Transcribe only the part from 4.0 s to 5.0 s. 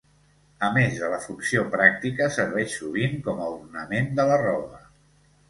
de la roba.